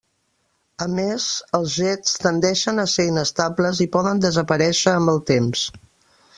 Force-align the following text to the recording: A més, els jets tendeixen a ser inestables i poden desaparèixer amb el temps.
A 0.85 0.87
més, 0.99 1.27
els 1.57 1.75
jets 1.81 2.15
tendeixen 2.23 2.85
a 2.85 2.87
ser 2.95 3.07
inestables 3.11 3.85
i 3.87 3.89
poden 3.99 4.25
desaparèixer 4.27 4.99
amb 4.99 5.15
el 5.17 5.23
temps. 5.33 5.67